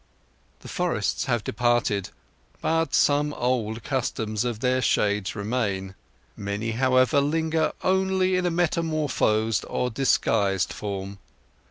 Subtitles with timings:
[0.61, 2.09] The forests have departed,
[2.59, 5.93] but some old customs of their shades remain.
[6.35, 11.19] Many, however, linger only in a metamorphosed or disguised form.